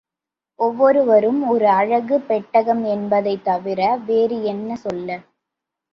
ஒவ்வொருவரும் 0.59 1.49
ஒரு 1.49 1.67
அழகுப் 1.71 2.27
பெட்டகம் 2.27 2.83
என்பதைத் 2.85 3.43
தவிர 3.43 3.79
வேறு 4.07 4.43
என்ன 4.45 4.75
சொல்ல? 4.77 5.09